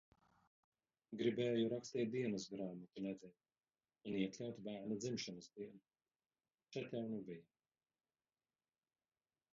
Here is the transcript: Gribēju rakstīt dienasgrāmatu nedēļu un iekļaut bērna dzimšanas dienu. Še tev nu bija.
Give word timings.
Gribēju 1.19 1.67
rakstīt 1.73 2.09
dienasgrāmatu 2.15 3.03
nedēļu 3.07 4.09
un 4.13 4.17
iekļaut 4.23 4.63
bērna 4.69 4.97
dzimšanas 5.05 5.51
dienu. 5.59 5.85
Še 6.75 6.87
tev 6.95 7.09
nu 7.13 7.21
bija. 7.31 7.47